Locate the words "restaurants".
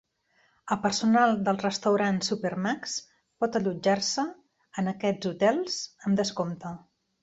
1.65-2.31